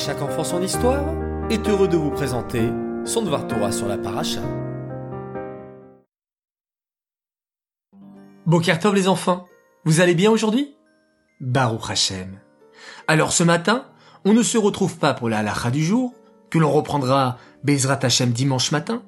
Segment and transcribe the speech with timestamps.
[0.00, 1.04] chaque enfant son histoire
[1.50, 2.70] est heureux de vous présenter
[3.04, 4.40] son Dvar Torah sur la paracha.
[8.46, 9.46] Bokertov les enfants,
[9.84, 10.74] vous allez bien aujourd'hui?
[11.40, 12.38] Baruch Hashem.
[13.08, 13.84] Alors ce matin,
[14.24, 16.14] on ne se retrouve pas pour la halacha du jour,
[16.48, 19.02] que l'on reprendra Bezrat Hashem dimanche matin,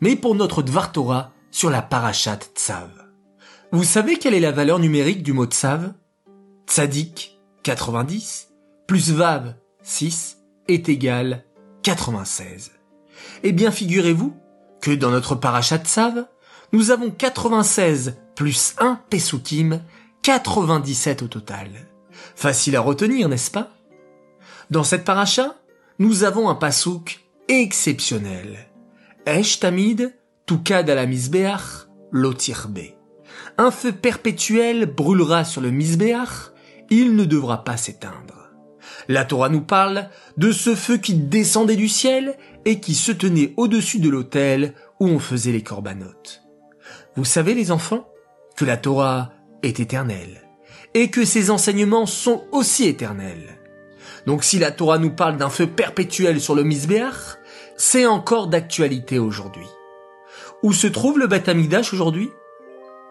[0.00, 2.88] mais pour notre Dvar Torah sur la parachat Tzav.
[3.70, 5.92] Vous savez quelle est la valeur numérique du mot Tzav?
[6.66, 8.48] Tzadik, 90,
[8.86, 10.37] plus Vav, 6,
[10.68, 11.44] est égal
[11.82, 12.72] 96.
[13.42, 14.36] Eh bien, figurez-vous
[14.80, 16.26] que dans notre parachat Tzav,
[16.72, 19.80] nous avons 96 plus 1 Pesukim,
[20.22, 21.70] 97 au total.
[22.36, 23.70] Facile à retenir, n'est-ce pas?
[24.70, 25.56] Dans cette paracha,
[25.98, 28.68] nous avons un pasouk exceptionnel.
[29.26, 30.14] Esh tamid,
[30.46, 32.94] tukad ala misbeach, lotirbe.
[33.56, 36.52] Un feu perpétuel brûlera sur le misbeach,
[36.90, 38.47] il ne devra pas s'éteindre.
[39.08, 43.54] La Torah nous parle de ce feu qui descendait du ciel et qui se tenait
[43.56, 46.42] au-dessus de l'autel où on faisait les corbanotes.
[47.16, 48.08] Vous savez les enfants
[48.56, 50.42] que la Torah est éternelle
[50.94, 53.58] et que ses enseignements sont aussi éternels.
[54.26, 57.38] Donc si la Torah nous parle d'un feu perpétuel sur le Misbéach,
[57.76, 59.66] c'est encore d'actualité aujourd'hui.
[60.62, 62.30] Où se trouve le Beth Amikdash aujourd'hui?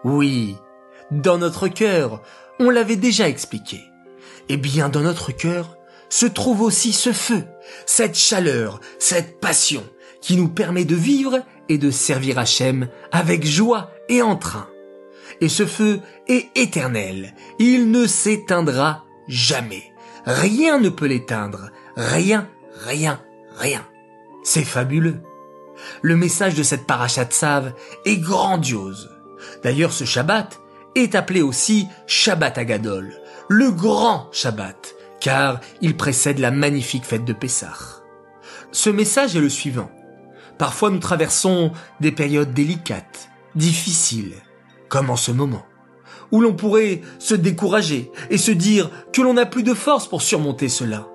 [0.04, 0.56] Oui,
[1.10, 2.22] dans notre cœur,
[2.60, 3.80] on l'avait déjà expliqué.
[4.50, 5.77] Eh bien, dans notre cœur
[6.08, 7.44] se trouve aussi ce feu,
[7.86, 9.84] cette chaleur, cette passion
[10.20, 14.68] qui nous permet de vivre et de servir Hachem avec joie et entrain.
[15.40, 19.84] Et ce feu est éternel, il ne s'éteindra jamais.
[20.24, 22.48] Rien ne peut l'éteindre, rien,
[22.84, 23.20] rien,
[23.56, 23.86] rien.
[24.42, 25.20] C'est fabuleux.
[26.02, 27.72] Le message de cette parachat Sav
[28.04, 29.10] est grandiose.
[29.62, 30.60] D'ailleurs, ce Shabbat
[30.94, 33.14] est appelé aussi Shabbat Agadol,
[33.48, 38.02] le grand Shabbat, car il précède la magnifique fête de Pessah.
[38.72, 39.90] Ce message est le suivant.
[40.58, 44.34] Parfois nous traversons des périodes délicates, difficiles,
[44.88, 45.64] comme en ce moment,
[46.32, 50.22] où l'on pourrait se décourager et se dire que l'on n'a plus de force pour
[50.22, 51.08] surmonter cela.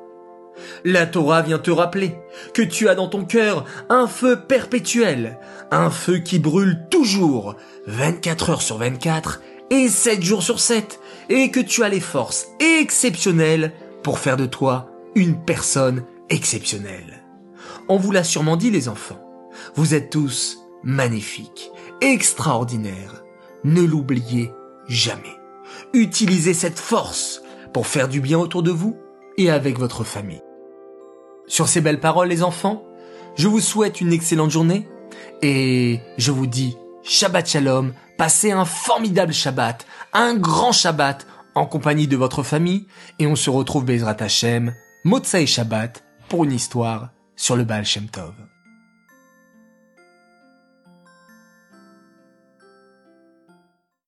[0.86, 2.16] La Torah vient te rappeler
[2.54, 5.40] que tu as dans ton cœur un feu perpétuel,
[5.72, 7.56] un feu qui brûle toujours,
[7.88, 9.42] 24 heures sur 24
[9.72, 11.00] et 7 jours sur 7,
[11.30, 17.24] et que tu as les forces exceptionnelles pour faire de toi une personne exceptionnelle.
[17.88, 19.20] On vous l'a sûrement dit les enfants,
[19.76, 21.72] vous êtes tous magnifiques,
[22.02, 23.24] extraordinaires.
[23.64, 24.52] Ne l'oubliez
[24.88, 25.36] jamais.
[25.94, 27.42] Utilisez cette force
[27.74, 28.98] pour faire du bien autour de vous
[29.38, 30.42] et avec votre famille.
[31.48, 32.84] Sur ces belles paroles les enfants,
[33.36, 34.88] je vous souhaite une excellente journée
[35.42, 41.26] et je vous dis Shabbat Shalom, passez un formidable Shabbat, un grand Shabbat
[41.56, 42.88] en compagnie de votre famille
[43.20, 48.08] et on se retrouve Bezrat Hashem, Motsai Shabbat pour une histoire sur le Baal Shem
[48.08, 48.34] Tov.